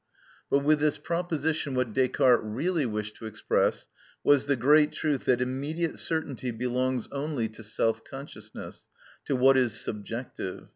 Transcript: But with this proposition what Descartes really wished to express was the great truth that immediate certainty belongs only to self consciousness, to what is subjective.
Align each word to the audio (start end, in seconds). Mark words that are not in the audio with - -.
But 0.49 0.63
with 0.63 0.79
this 0.79 0.97
proposition 0.97 1.75
what 1.75 1.93
Descartes 1.93 2.41
really 2.43 2.87
wished 2.87 3.17
to 3.17 3.27
express 3.27 3.87
was 4.23 4.47
the 4.47 4.55
great 4.55 4.93
truth 4.93 5.25
that 5.25 5.41
immediate 5.41 5.99
certainty 5.99 6.49
belongs 6.49 7.07
only 7.11 7.47
to 7.49 7.61
self 7.61 8.03
consciousness, 8.03 8.87
to 9.25 9.35
what 9.35 9.57
is 9.57 9.79
subjective. 9.79 10.69